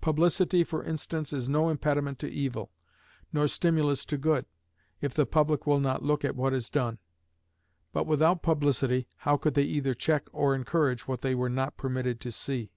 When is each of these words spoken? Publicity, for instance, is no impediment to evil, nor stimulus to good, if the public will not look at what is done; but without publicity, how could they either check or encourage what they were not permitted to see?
Publicity, 0.00 0.62
for 0.62 0.84
instance, 0.84 1.32
is 1.32 1.48
no 1.48 1.68
impediment 1.70 2.20
to 2.20 2.30
evil, 2.30 2.70
nor 3.32 3.48
stimulus 3.48 4.04
to 4.04 4.16
good, 4.16 4.46
if 5.00 5.12
the 5.12 5.26
public 5.26 5.66
will 5.66 5.80
not 5.80 6.04
look 6.04 6.24
at 6.24 6.36
what 6.36 6.52
is 6.54 6.70
done; 6.70 7.00
but 7.92 8.06
without 8.06 8.44
publicity, 8.44 9.08
how 9.16 9.36
could 9.36 9.54
they 9.54 9.64
either 9.64 9.92
check 9.92 10.28
or 10.32 10.54
encourage 10.54 11.08
what 11.08 11.22
they 11.22 11.34
were 11.34 11.50
not 11.50 11.76
permitted 11.76 12.20
to 12.20 12.30
see? 12.30 12.70